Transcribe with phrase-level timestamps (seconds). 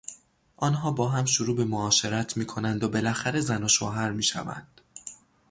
[0.57, 4.81] آنها با هم شروع به معاشرت می کنند و بالاخره زن وشوهر میشوند.